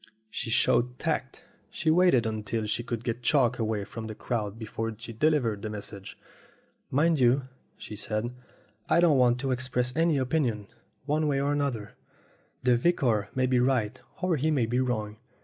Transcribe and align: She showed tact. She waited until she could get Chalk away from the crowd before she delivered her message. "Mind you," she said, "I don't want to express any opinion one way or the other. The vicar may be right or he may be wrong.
She 0.31 0.49
showed 0.49 0.97
tact. 0.97 1.43
She 1.69 1.91
waited 1.91 2.25
until 2.25 2.65
she 2.65 2.81
could 2.81 3.03
get 3.03 3.21
Chalk 3.21 3.59
away 3.59 3.83
from 3.85 4.07
the 4.07 4.15
crowd 4.15 4.57
before 4.57 4.95
she 4.97 5.13
delivered 5.13 5.63
her 5.63 5.69
message. 5.69 6.17
"Mind 6.89 7.19
you," 7.19 7.43
she 7.77 7.95
said, 7.95 8.33
"I 8.89 8.99
don't 8.99 9.19
want 9.19 9.39
to 9.41 9.51
express 9.51 9.95
any 9.95 10.17
opinion 10.17 10.65
one 11.05 11.27
way 11.27 11.39
or 11.39 11.55
the 11.55 11.63
other. 11.63 11.91
The 12.63 12.77
vicar 12.77 13.29
may 13.35 13.45
be 13.45 13.59
right 13.59 14.01
or 14.23 14.37
he 14.37 14.49
may 14.49 14.65
be 14.65 14.79
wrong. 14.79 15.17